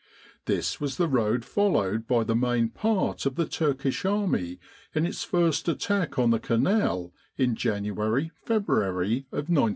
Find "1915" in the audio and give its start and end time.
9.47-9.69